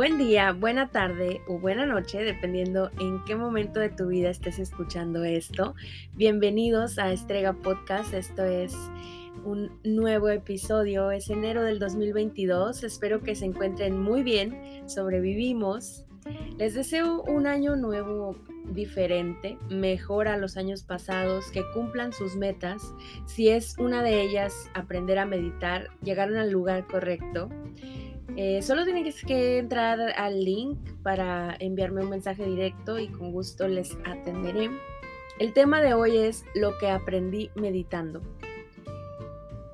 [0.00, 4.58] Buen día, buena tarde o buena noche, dependiendo en qué momento de tu vida estés
[4.58, 5.74] escuchando esto.
[6.14, 8.14] Bienvenidos a Estrega Podcast.
[8.14, 8.74] Esto es
[9.44, 11.10] un nuevo episodio.
[11.10, 12.82] Es enero del 2022.
[12.82, 14.88] Espero que se encuentren muy bien.
[14.88, 16.06] Sobrevivimos.
[16.56, 18.36] Les deseo un año nuevo
[18.72, 22.94] diferente, mejor a los años pasados, que cumplan sus metas.
[23.26, 27.50] Si es una de ellas aprender a meditar, llegaron al lugar correcto.
[28.36, 33.68] Eh, solo tienen que entrar al link para enviarme un mensaje directo y con gusto
[33.68, 34.70] les atenderé.
[35.38, 38.20] El tema de hoy es lo que aprendí meditando.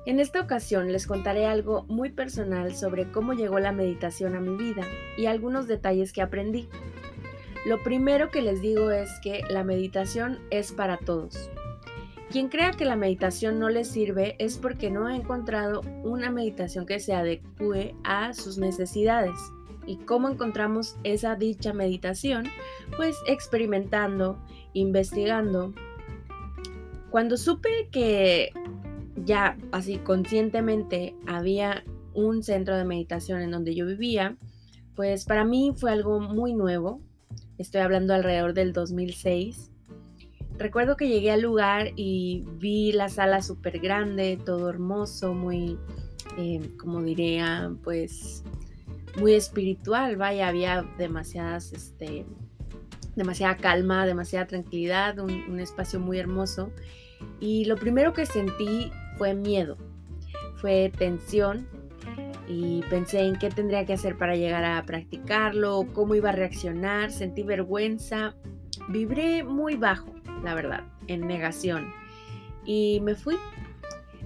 [0.05, 4.55] En esta ocasión les contaré algo muy personal sobre cómo llegó la meditación a mi
[4.55, 4.83] vida
[5.17, 6.69] y algunos detalles que aprendí.
[7.65, 11.49] Lo primero que les digo es que la meditación es para todos.
[12.29, 16.85] Quien crea que la meditación no le sirve es porque no ha encontrado una meditación
[16.85, 19.37] que se adecue a sus necesidades.
[19.85, 22.47] ¿Y cómo encontramos esa dicha meditación?
[22.97, 25.73] Pues experimentando, investigando.
[27.09, 28.51] Cuando supe que
[29.23, 34.35] ya así conscientemente había un centro de meditación en donde yo vivía,
[34.95, 36.99] pues para mí fue algo muy nuevo.
[37.57, 39.71] Estoy hablando alrededor del 2006
[40.57, 45.77] Recuerdo que llegué al lugar y vi la sala súper grande, todo hermoso, muy,
[46.39, 48.43] eh, como diría, pues
[49.19, 52.25] muy espiritual, vaya, había demasiadas, este,
[53.15, 56.71] demasiada calma, demasiada tranquilidad, un, un espacio muy hermoso.
[57.39, 59.77] Y lo primero que sentí fue miedo,
[60.55, 61.67] fue tensión
[62.47, 67.11] y pensé en qué tendría que hacer para llegar a practicarlo, cómo iba a reaccionar,
[67.11, 68.35] sentí vergüenza,
[68.89, 71.93] vibré muy bajo la verdad, en negación.
[72.65, 73.35] Y me fui.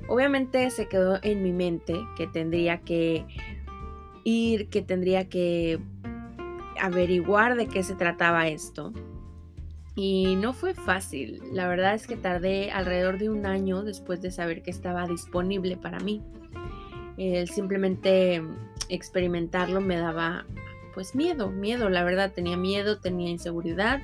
[0.08, 3.26] Obviamente se quedó en mi mente que tendría que
[4.24, 5.80] ir, que tendría que
[6.80, 8.94] averiguar de qué se trataba esto.
[9.96, 11.42] Y no fue fácil.
[11.52, 15.78] La verdad es que tardé alrededor de un año después de saber que estaba disponible
[15.78, 16.22] para mí.
[17.18, 18.42] El simplemente
[18.90, 20.46] experimentarlo me daba
[20.94, 24.02] pues miedo, miedo, la verdad tenía miedo, tenía inseguridad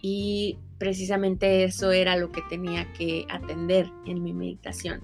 [0.00, 5.00] y precisamente eso era lo que tenía que atender en mi meditación.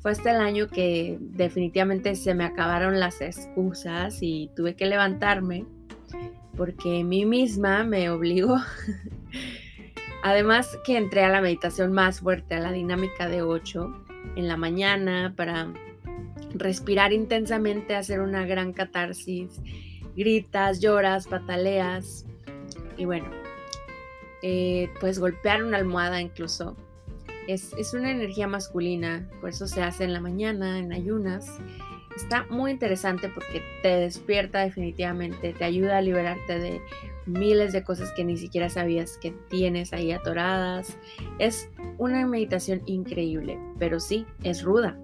[0.00, 5.66] Fue hasta el año que definitivamente se me acabaron las excusas y tuve que levantarme
[6.56, 8.56] porque mí misma me obligó.
[10.24, 14.04] Además que entré a la meditación más fuerte, a la dinámica de 8
[14.34, 15.72] en la mañana para
[16.54, 19.60] respirar intensamente, hacer una gran catarsis,
[20.16, 22.26] gritas, lloras, pataleas
[22.96, 23.37] y bueno,
[24.42, 26.76] eh, pues golpear una almohada incluso.
[27.46, 31.58] Es, es, una energía masculina, por eso se hace en la mañana, en ayunas.
[32.14, 36.80] Está muy interesante porque te despierta definitivamente, te ayuda a liberarte de
[37.28, 40.98] miles de cosas que ni siquiera sabías que tienes ahí atoradas.
[41.38, 44.98] Es una meditación increíble, pero sí, es ruda.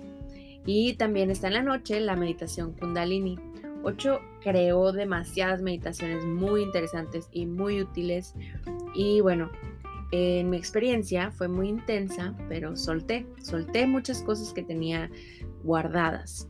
[0.67, 3.39] Y también está en la noche la meditación kundalini.
[3.85, 8.35] 8 creó demasiadas meditaciones muy interesantes y muy útiles
[8.95, 9.51] y bueno,
[10.13, 15.11] en mi experiencia fue muy intensa, pero solté, solté muchas cosas que tenía
[15.65, 16.49] guardadas.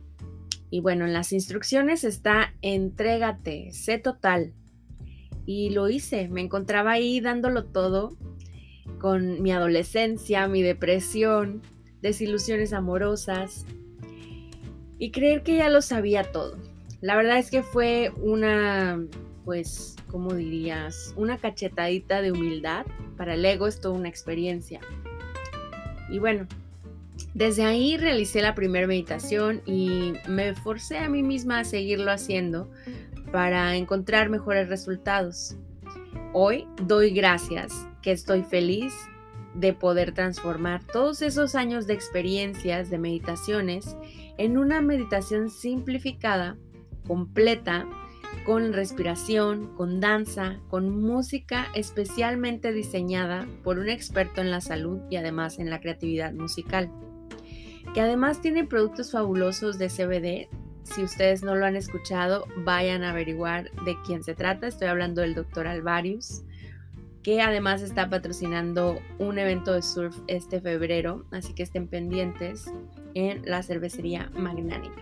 [0.69, 4.53] Y bueno, en las instrucciones está entrégate, sé total.
[5.47, 8.15] Y lo hice, me encontraba ahí dándolo todo
[8.99, 11.61] con mi adolescencia, mi depresión,
[12.01, 13.65] desilusiones amorosas
[14.99, 16.57] y creer que ya lo sabía todo.
[17.01, 18.99] La verdad es que fue una,
[19.43, 21.13] pues, ¿cómo dirías?
[21.17, 22.85] Una cachetadita de humildad.
[23.17, 24.79] Para el ego es toda una experiencia.
[26.09, 26.47] Y bueno,
[27.33, 32.69] desde ahí realicé la primera meditación y me forcé a mí misma a seguirlo haciendo
[33.31, 35.55] para encontrar mejores resultados.
[36.33, 38.93] Hoy doy gracias, que estoy feliz
[39.53, 43.95] de poder transformar todos esos años de experiencias, de meditaciones,
[44.37, 46.57] en una meditación simplificada,
[47.07, 47.87] completa,
[48.45, 55.15] con respiración, con danza, con música especialmente diseñada por un experto en la salud y
[55.15, 56.91] además en la creatividad musical,
[57.93, 60.49] que además tiene productos fabulosos de CBD.
[60.83, 64.67] Si ustedes no lo han escuchado, vayan a averiguar de quién se trata.
[64.67, 66.43] Estoy hablando del doctor Alvarius,
[67.23, 72.71] que además está patrocinando un evento de surf este febrero, así que estén pendientes
[73.15, 75.01] en la cervecería Magnánima.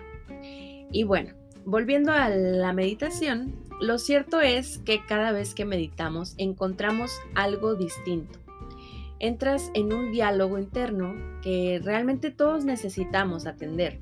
[0.89, 1.33] Y bueno,
[1.65, 8.39] Volviendo a la meditación, lo cierto es que cada vez que meditamos encontramos algo distinto.
[9.19, 13.99] Entras en un diálogo interno que realmente todos necesitamos atender.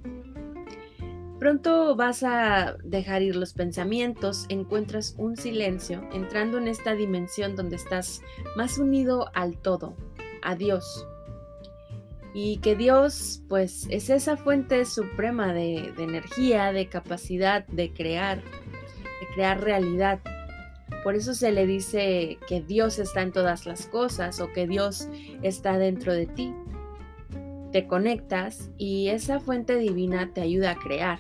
[1.40, 7.75] Pronto vas a dejar ir los pensamientos, encuentras un silencio, entrando en esta dimensión donde
[7.75, 8.22] estás
[8.56, 9.96] más unido al todo,
[10.42, 11.08] a Dios.
[12.33, 18.38] Y que Dios, pues, es esa fuente suprema de, de energía, de capacidad de crear,
[18.42, 20.19] de crear realidad.
[21.04, 25.10] Por eso se le dice que Dios está en todas las cosas o que Dios
[25.42, 26.54] está dentro de ti.
[27.72, 31.19] Te conectas y esa fuente divina te ayuda a crear.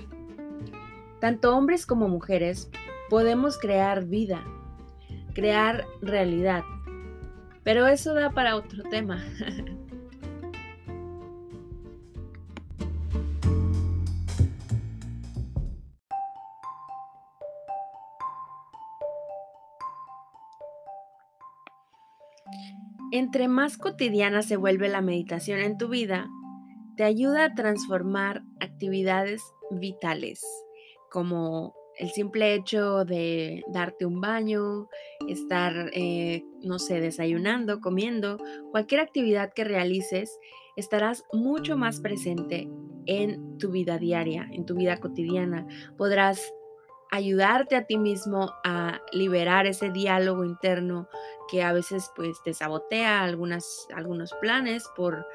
[1.19, 2.69] Tanto hombres como mujeres
[3.09, 4.43] podemos crear vida,
[5.33, 6.63] crear realidad.
[7.63, 9.23] Pero eso da para otro tema.
[23.21, 26.27] Entre más cotidiana se vuelve la meditación en tu vida,
[26.97, 30.43] te ayuda a transformar actividades vitales,
[31.11, 34.87] como el simple hecho de darte un baño,
[35.27, 38.39] estar, eh, no sé, desayunando, comiendo,
[38.71, 40.39] cualquier actividad que realices,
[40.75, 42.71] estarás mucho más presente
[43.05, 45.67] en tu vida diaria, en tu vida cotidiana.
[45.95, 46.51] Podrás
[47.11, 51.07] ayudarte a ti mismo a liberar ese diálogo interno
[51.49, 55.27] que a veces pues te sabotea algunas, algunos planes por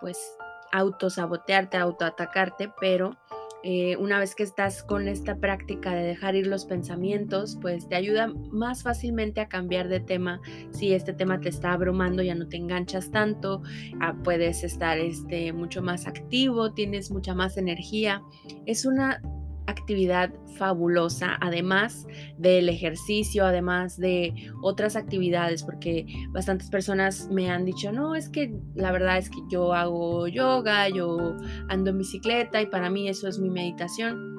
[0.00, 0.36] pues
[0.72, 3.16] autosabotearte, autoatacarte, pero
[3.64, 7.94] eh, una vez que estás con esta práctica de dejar ir los pensamientos, pues te
[7.94, 10.40] ayuda más fácilmente a cambiar de tema.
[10.70, 13.62] Si este tema te está abrumando, ya no te enganchas tanto,
[14.00, 18.22] ah, puedes estar este, mucho más activo, tienes mucha más energía.
[18.66, 19.22] Es una
[19.66, 22.06] actividad fabulosa, además
[22.38, 28.54] del ejercicio, además de otras actividades, porque bastantes personas me han dicho, no, es que
[28.74, 31.36] la verdad es que yo hago yoga, yo
[31.68, 34.32] ando en bicicleta y para mí eso es mi meditación.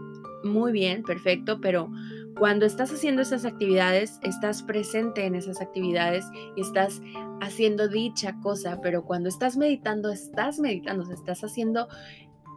[0.43, 1.89] Muy bien, perfecto, pero
[2.37, 6.25] cuando estás haciendo esas actividades, estás presente en esas actividades
[6.55, 7.01] y estás
[7.41, 11.87] haciendo dicha cosa, pero cuando estás meditando, estás meditando, estás haciendo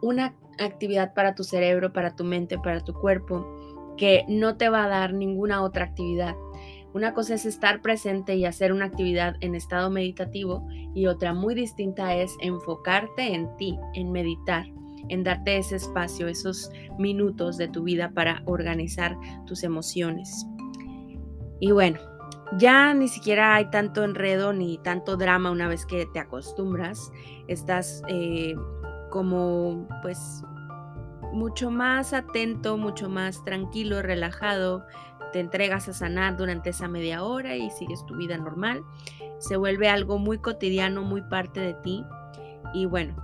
[0.01, 4.85] una actividad para tu cerebro, para tu mente, para tu cuerpo, que no te va
[4.85, 6.35] a dar ninguna otra actividad.
[6.93, 11.53] Una cosa es estar presente y hacer una actividad en estado meditativo y otra muy
[11.53, 14.65] distinta es enfocarte en ti, en meditar,
[15.09, 20.47] en darte ese espacio, esos minutos de tu vida para organizar tus emociones.
[21.59, 21.99] Y bueno,
[22.57, 27.11] ya ni siquiera hay tanto enredo ni tanto drama una vez que te acostumbras.
[27.47, 28.55] Estás eh,
[29.17, 30.43] como pues
[31.33, 34.85] mucho más atento, mucho más tranquilo, relajado,
[35.33, 38.83] te entregas a sanar durante esa media hora y sigues tu vida normal.
[39.39, 42.05] Se vuelve algo muy cotidiano, muy parte de ti.
[42.75, 43.15] Y bueno,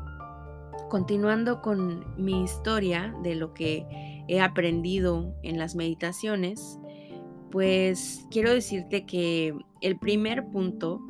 [0.90, 3.86] continuando con mi historia de lo que
[4.28, 6.80] he aprendido en las meditaciones,
[7.52, 11.02] pues quiero decirte que el primer punto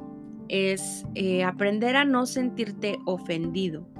[0.50, 3.93] es eh, aprender a no sentirte ofendido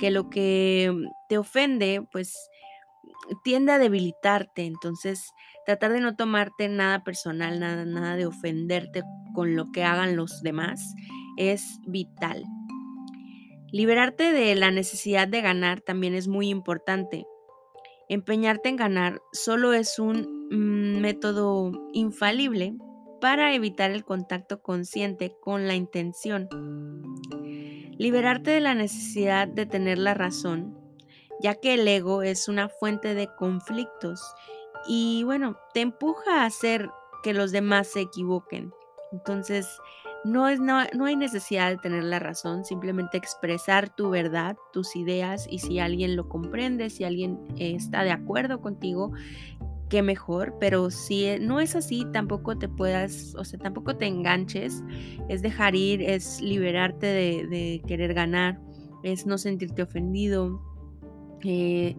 [0.00, 0.92] que lo que
[1.28, 2.34] te ofende, pues
[3.44, 4.64] tiende a debilitarte.
[4.64, 5.32] Entonces,
[5.66, 9.02] tratar de no tomarte nada personal, nada, nada de ofenderte
[9.34, 10.80] con lo que hagan los demás
[11.36, 12.44] es vital.
[13.72, 17.24] Liberarte de la necesidad de ganar también es muy importante.
[18.08, 22.74] Empeñarte en ganar solo es un mm, método infalible
[23.20, 26.48] para evitar el contacto consciente con la intención.
[28.00, 30.74] Liberarte de la necesidad de tener la razón,
[31.42, 34.22] ya que el ego es una fuente de conflictos
[34.88, 36.88] y bueno, te empuja a hacer
[37.22, 38.72] que los demás se equivoquen.
[39.12, 39.68] Entonces,
[40.24, 44.96] no, es, no, no, hay necesidad de tener la razón, simplemente expresar tu verdad, tus
[44.96, 49.12] ideas y si alguien lo comprende, si alguien está de acuerdo contigo,
[49.90, 54.06] qué mejor, pero si e, no es así, tampoco te puedas, o sea, tampoco te
[54.06, 54.82] enganches,
[55.28, 58.58] es dejar ir, es liberarte de, querer ganar,
[59.02, 60.62] es no sentirte ofendido,
[61.44, 61.96] eh,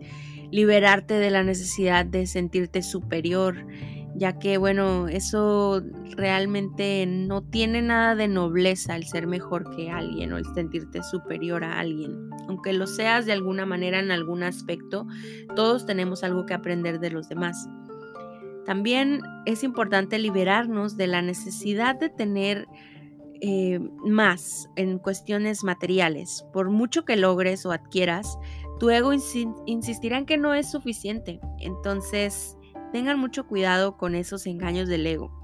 [0.51, 3.67] liberarte de la necesidad de sentirte superior,
[4.15, 5.81] ya que bueno, eso
[6.15, 11.63] realmente no tiene nada de nobleza el ser mejor que alguien o el sentirte superior
[11.63, 12.29] a alguien.
[12.47, 15.07] Aunque lo seas de alguna manera en algún aspecto,
[15.55, 17.67] todos tenemos algo que aprender de los demás.
[18.65, 22.67] También es importante liberarnos de la necesidad de tener
[23.41, 26.45] eh, más en cuestiones materiales.
[26.53, 28.37] Por mucho que logres o adquieras,
[28.79, 31.39] tu ego insistirá en que no es suficiente.
[31.59, 32.55] Entonces,
[32.91, 35.40] tengan mucho cuidado con esos engaños del ego.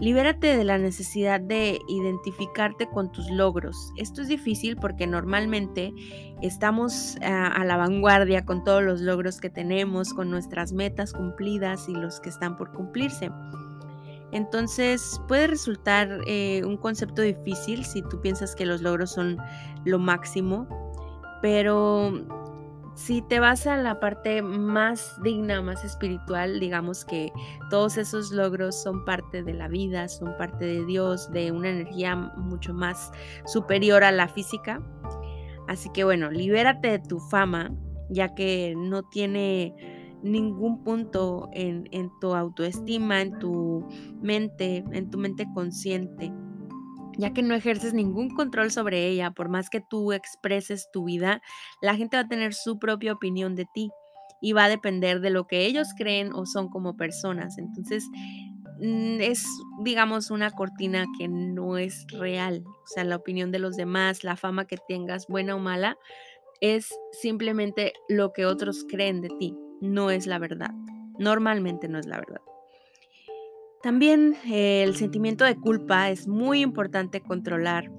[0.00, 3.92] Libérate de la necesidad de identificarte con tus logros.
[3.96, 5.92] Esto es difícil porque normalmente
[6.40, 11.86] estamos a, a, la vanguardia con todos los logros que tenemos, con nuestras metas cumplidas
[11.86, 13.30] y los que están por cumplirse.
[14.32, 19.38] Entonces puede resultar eh, un concepto difícil si tú piensas que los logros son
[19.84, 20.68] lo máximo,
[21.42, 22.12] pero
[23.00, 27.32] si te vas a la parte más digna, más espiritual, digamos que
[27.70, 32.14] todos esos logros son parte de la vida, son parte de Dios, de una energía
[32.14, 33.10] mucho más
[33.46, 34.82] superior a la física.
[35.66, 37.72] Así que bueno, libérate de tu fama,
[38.10, 39.74] ya que no tiene
[40.22, 41.88] ningún punto en,
[42.20, 43.88] tu autoestima, en tu
[44.20, 46.30] mente, en tu mente consciente,
[47.20, 51.42] ya que no ejerces ningún control sobre ella, por más que tú expreses tu vida,
[51.82, 53.90] la gente va a tener su propia opinión de ti
[54.40, 57.58] y va a depender de lo que ellos creen o son como personas.
[57.58, 58.08] Entonces,
[58.80, 59.44] mm, es,
[59.84, 62.64] digamos, una cortina que no es real.
[62.66, 65.98] O sea, la opinión de los demás, la fama que tengas, buena o mala,
[66.60, 70.70] es simplemente lo que otros creen de ti no es la verdad.
[71.18, 72.40] Normalmente no es la verdad.
[73.82, 77.90] También eh, el sentimiento de culpa es muy importante controlar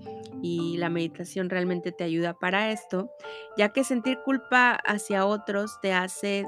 [0.44, 3.10] y la meditación realmente te ayuda para esto,
[3.58, 6.48] ya que sentir culpa hacia otros te hace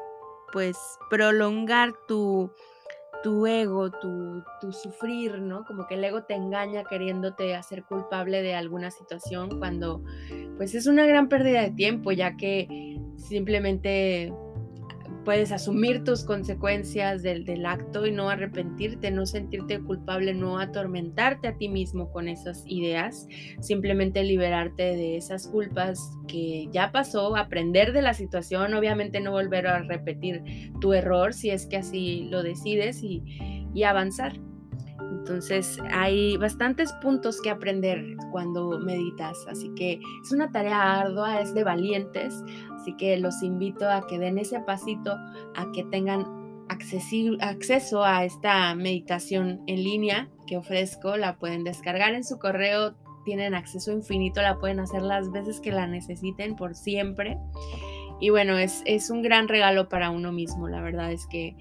[0.51, 0.77] pues
[1.09, 2.51] prolongar tu,
[3.23, 5.65] tu ego, tu, tu, sufrir, ¿no?
[5.65, 10.03] Como que el ego te engaña queriéndote hacer culpable de alguna situación cuando
[10.57, 14.31] pues es una gran pérdida de tiempo, ya que simplemente
[15.24, 21.48] puedes asumir tus consecuencias del, del, acto y no arrepentirte, no sentirte culpable, no atormentarte
[21.48, 23.27] a ti mismo con esas ideas,
[23.62, 29.68] simplemente liberarte de esas culpas que ya pasó, aprender de la situación, obviamente no volver
[29.68, 30.44] a repetir
[30.82, 33.24] tu error si es que así lo decides y,
[33.74, 34.34] y avanzar.
[35.24, 41.53] Entonces hay bastantes puntos que aprender cuando meditas, así que es una tarea ardua, es
[41.53, 42.44] de valientes,
[42.83, 45.15] así que los invito a que den ese pasito,
[45.55, 46.25] a que tengan
[46.67, 53.55] acceso a esta meditación en línea que ofrezco, la pueden descargar en su correo, tienen
[53.55, 57.37] acceso infinito, la pueden hacer las veces que la necesiten por siempre.
[58.19, 61.55] Y bueno, es, es un gran regalo para uno mismo, la verdad es que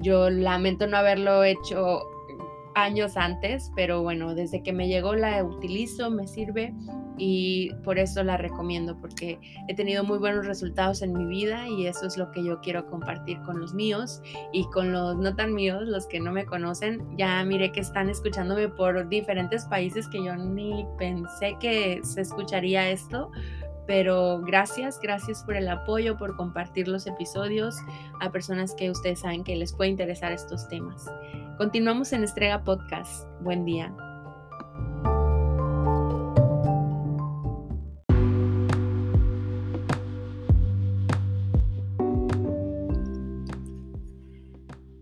[0.00, 2.02] yo lamento no haberlo hecho
[2.76, 6.74] años antes, pero bueno, desde que me llegó la utilizo, me sirve
[7.16, 11.86] y por eso la recomiendo porque he tenido muy buenos resultados en mi vida y
[11.86, 14.20] eso es lo que yo quiero compartir con los míos
[14.52, 17.02] y con los no tan míos, los que no me conocen.
[17.16, 22.90] Ya miré que están escuchándome por diferentes países que yo ni pensé que se escucharía
[22.90, 23.30] esto.
[23.86, 27.76] Pero gracias, gracias por el apoyo, por compartir los episodios
[28.20, 31.06] a personas que ustedes saben que les puede interesar estos temas.
[31.58, 33.26] Continuamos en Estrega Podcast.
[33.40, 33.90] Buen día.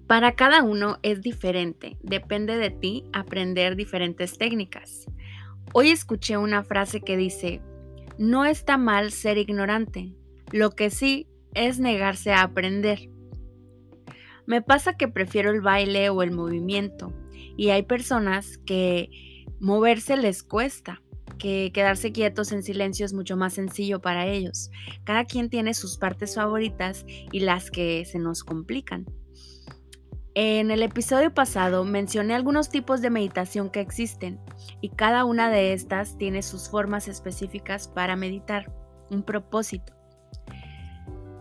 [0.07, 5.07] Para cada uno es diferente, depende de ti aprender diferentes técnicas.
[5.73, 7.63] Hoy escuché una frase que dice,
[8.17, 10.15] no está mal ser ignorante,
[10.53, 13.09] lo que sí es negarse a aprender.
[14.47, 17.13] Me pasa que prefiero el baile o el movimiento
[17.57, 19.11] y hay personas que
[19.61, 21.03] moverse les cuesta,
[21.39, 24.71] que quedarse quietos en silencio es mucho más sencillo para ellos.
[25.05, 29.07] Cada quien tiene sus partes favoritas y las que se nos complican.
[30.37, 34.41] En el episodio pasado mencioné algunos tipos de meditación que existen
[34.81, 38.73] y cada una de estas tiene sus formas específicas para meditar,
[39.11, 39.95] un propósito.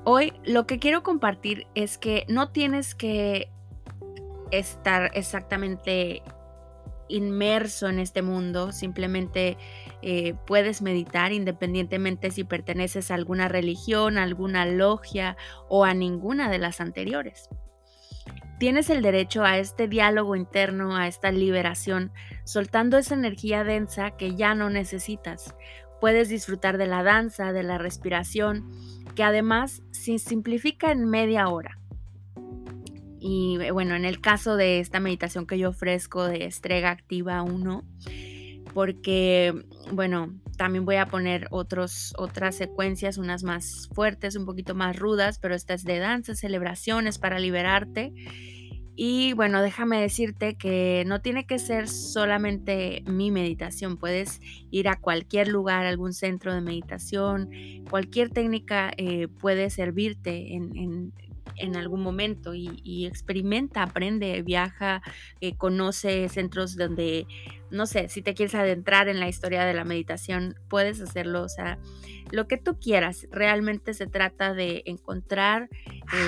[0.05, 3.49] Hoy lo que quiero compartir es que no tienes que
[4.51, 6.21] estar exactamente
[7.07, 9.57] inmerso en este mundo, simplemente
[10.01, 15.37] eh, puedes meditar independientemente si perteneces a alguna religión, a alguna logia
[15.69, 17.49] o a ninguna de las anteriores.
[18.59, 22.11] Tienes el derecho a este diálogo interno, a esta liberación,
[22.43, 25.55] soltando esa energía densa que ya no necesitas.
[25.99, 28.69] Puedes disfrutar de la danza, de la respiración,
[29.15, 31.79] que además se simplifica en media hora.
[33.19, 37.41] Y eh, bueno, en el caso de esta meditación que yo ofrezco de Estrega Activa
[37.41, 37.83] 1,
[38.73, 39.53] porque
[39.91, 45.39] bueno, también voy a poner otros, otras secuencias, unas más fuertes, un poquito más rudas,
[45.39, 48.13] pero esta es de danza, celebraciones para liberarte.
[48.95, 54.99] Y bueno, déjame decirte que no tiene que ser solamente mi meditación, puedes ir a
[54.99, 57.49] cualquier lugar, algún centro de meditación,
[57.89, 61.13] cualquier técnica eh, puede servirte en, en
[61.75, 65.01] algún momento y, experimenta, aprende, viaja,
[65.41, 67.25] eh, conoce centros donde,
[67.71, 71.49] no sé, si te quieres adentrar en la historia de la meditación, puedes hacerlo, o
[71.49, 71.79] sea,
[72.31, 73.27] lo que tú quieras.
[73.31, 75.69] Realmente se trata de encontrar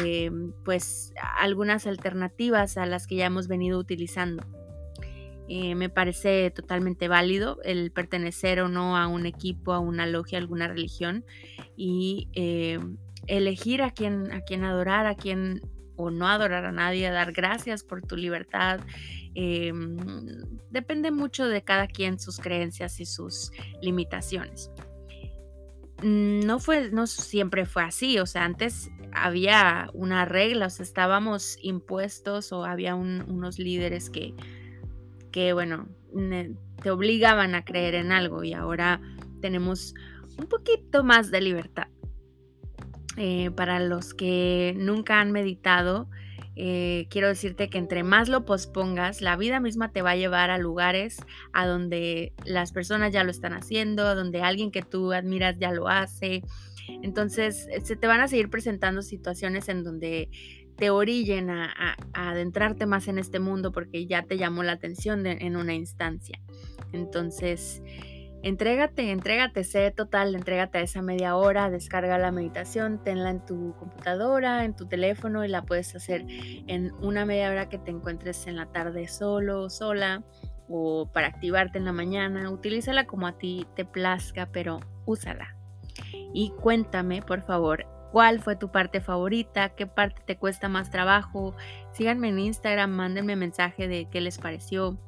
[0.03, 0.31] eh,
[0.63, 4.45] pues algunas alternativas a las que ya hemos venido utilizando.
[5.47, 10.39] Eh, me parece totalmente válido el pertenecer o no a un equipo, a una logia,
[10.39, 11.23] a alguna religión
[11.77, 12.79] y eh,
[13.27, 15.61] elegir a quién, a quién adorar, a quién
[15.97, 18.79] o no adorar a nadie, dar gracias por tu libertad.
[20.69, 23.51] depende mucho de cada quien sus creencias y sus
[23.81, 24.71] limitaciones.
[26.03, 31.57] No fue, no siempre fue así, o sea, antes había una regla, o sea, estábamos
[31.61, 34.33] impuestos o había unos líderes que,
[35.31, 35.87] que, bueno,
[36.83, 39.01] te obligaban a creer en algo y ahora
[39.41, 39.93] tenemos
[40.37, 41.84] un poquito más de libertad.
[43.17, 46.09] Eh, para los que nunca han meditado,
[46.57, 50.49] eh, quiero decirte que entre más lo pospongas, la vida misma te va a llevar
[50.49, 51.17] a lugares
[51.51, 55.87] a donde las personas ya lo están haciendo, donde alguien que tú admiras ya lo
[55.87, 56.43] hace.
[57.01, 60.29] Entonces, eh, se te van a seguir presentando situaciones en donde
[60.77, 65.55] te orillen a, adentrarte más en este mundo porque ya te llamó la atención en
[65.55, 66.39] una instancia.
[66.91, 67.81] Entonces,
[68.45, 73.73] Entrégate, entrégate, sé total, entrégate a esa media hora, descarga la meditación, tenla en tu
[73.79, 78.45] computadora, en tu teléfono y la puedes hacer en una media hora que te encuentres
[78.45, 80.21] en la tarde solo, sola
[80.69, 82.51] o para activarte en la mañana.
[82.51, 85.57] Utilízala como a ti te plazca, pero úsala.
[86.31, 91.55] Y cuéntame, por favor, cuál fue tu parte favorita, qué parte te cuesta más trabajo.
[91.93, 94.99] Síganme en Instagram, mándenme mensaje de qué les pareció.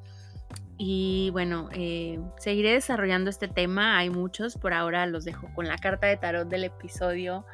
[0.77, 3.98] Y bueno, eh, seguiré desarrollando este tema.
[3.98, 7.46] Hay muchos, por ahora los dejo con la carta de tarot del episodio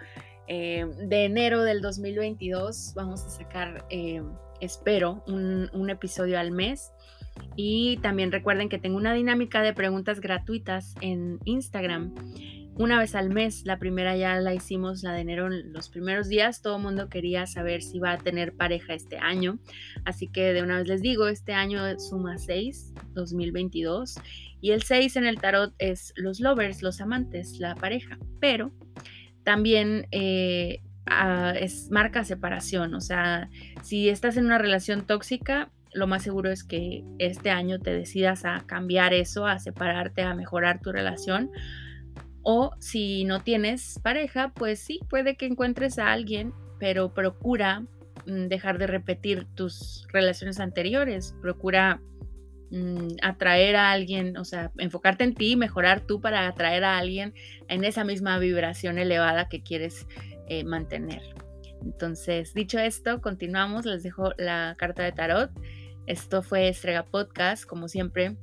[0.48, 2.94] eh, de enero del 2022.
[2.96, 4.22] Vamos a sacar, eh,
[4.60, 6.92] espero, un, un episodio al mes.
[7.56, 12.13] Y también recuerden que tengo una dinámica de preguntas gratuitas en Instagram
[12.75, 13.63] una vez al mes.
[13.65, 16.62] La primera ya la hicimos, la de enero, los primeros días.
[16.62, 19.60] Todo el mundo quería saber si va a tener pareja este año.
[20.06, 24.15] Así que de una vez les digo, este año suma 6, 2022.
[24.62, 28.17] Y el 6 en el tarot es los lovers, los amantes, la pareja.
[28.39, 28.71] Pero
[29.43, 32.93] también eh, ah, es marca separación.
[32.95, 33.50] O sea,
[33.82, 38.45] si estás en una relación tóxica, lo más seguro es que este año te decidas
[38.45, 41.52] a cambiar eso, a separarte, a mejorar tu relación
[42.43, 47.82] o si no tienes pareja, pues sí, puede que encuentres a alguien, pero procura
[48.25, 52.01] mm, dejar de repetir tus relaciones anteriores, procura
[52.69, 57.34] mm, atraer a alguien, o sea, enfocarte en ti, mejorar tú para atraer a alguien
[57.69, 60.06] en esa misma vibración elevada que quieres
[60.49, 61.21] eh, mantener.
[61.82, 65.51] Entonces, dicho esto, continuamos, les dejo la carta de tarot.
[66.08, 68.36] Esto fue Estrega Podcast, como siempre.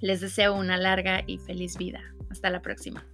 [0.00, 2.00] Les deseo una larga y feliz vida.
[2.30, 3.04] Hasta la próxima.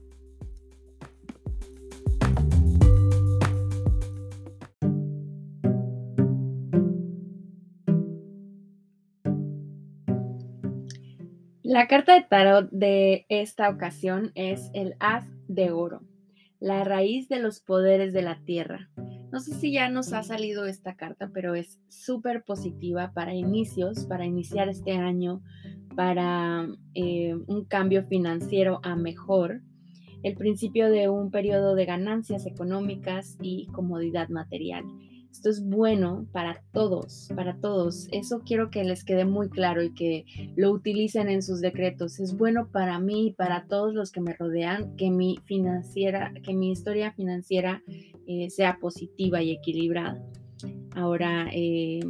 [11.68, 16.00] La carta de tarot de esta ocasión es el As de Oro,
[16.60, 18.88] la raíz de los poderes de la tierra.
[19.30, 24.06] No sé si ya nos ha salido esta carta, pero es súper positiva para inicios,
[24.06, 25.42] para iniciar este año,
[25.94, 29.60] para eh, un cambio financiero a mejor,
[30.22, 34.84] el principio de un periodo de ganancias económicas y comodidad material.
[35.30, 38.08] Esto es bueno para todos, para todos.
[38.10, 40.24] Eso quiero que les quede muy claro y que
[40.56, 42.18] lo utilicen en sus decretos.
[42.18, 46.54] Es bueno para mí y para todos los que me rodean que mi financiera, que
[46.54, 47.82] mi historia financiera
[48.26, 50.20] eh, sea positiva y equilibrada.
[50.96, 52.00] Ahora, eh,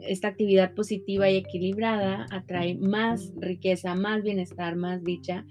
[0.00, 5.44] esta actividad positiva y equilibrada atrae más riqueza, más bienestar, más dicha.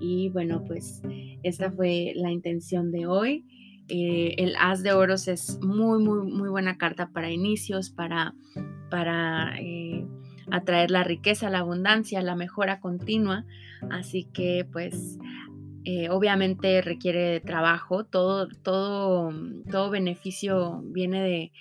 [0.00, 1.02] Y bueno, pues
[1.42, 3.44] esta fue la intención de hoy.
[3.88, 8.34] Eh, el as de oros es muy, muy, muy buena carta para inicios, para,
[8.88, 10.06] para eh,
[10.50, 13.44] atraer la riqueza, la abundancia, la mejora continua.
[13.90, 15.18] Así que pues
[15.84, 19.32] eh, obviamente requiere trabajo, todo, todo,
[19.70, 21.52] todo beneficio viene de,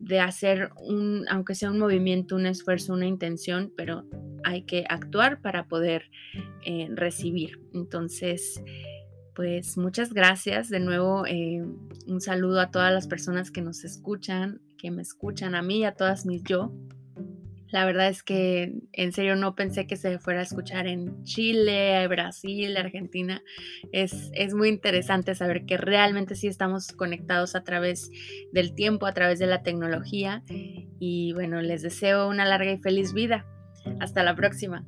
[0.00, 4.04] de hacer un, aunque sea un movimiento, un esfuerzo, una intención, pero
[4.42, 6.10] hay que actuar para poder
[6.94, 7.60] recibir.
[7.74, 8.62] Entonces,
[9.40, 10.68] pues muchas gracias.
[10.68, 11.64] De nuevo, eh,
[12.06, 15.84] un saludo a todas las personas que nos escuchan, que me escuchan a mí y
[15.84, 16.70] a todas mis yo.
[17.68, 22.06] La verdad es que en serio no pensé que se fuera a escuchar en Chile,
[22.06, 23.42] Brasil, Argentina.
[23.92, 28.10] Es, es, muy interesante saber que realmente sí estamos conectados a través
[28.52, 30.42] del tiempo, a través de la tecnología.
[30.98, 33.46] Y bueno, les deseo una larga y feliz vida.
[34.00, 34.84] Hasta la próxima.